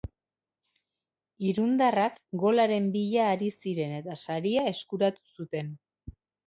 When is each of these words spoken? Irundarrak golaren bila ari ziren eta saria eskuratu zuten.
Irundarrak 1.49 2.17
golaren 2.45 2.89
bila 2.97 3.29
ari 3.37 3.53
ziren 3.61 3.97
eta 4.03 4.21
saria 4.27 4.69
eskuratu 4.75 5.35
zuten. 5.39 5.75